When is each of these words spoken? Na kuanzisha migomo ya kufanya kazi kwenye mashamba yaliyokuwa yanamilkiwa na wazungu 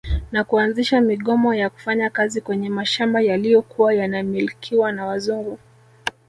Na 0.31 0.43
kuanzisha 0.43 1.01
migomo 1.01 1.53
ya 1.55 1.69
kufanya 1.69 2.09
kazi 2.09 2.41
kwenye 2.41 2.69
mashamba 2.69 3.21
yaliyokuwa 3.21 3.93
yanamilkiwa 3.93 4.91
na 4.91 5.05
wazungu 5.05 5.59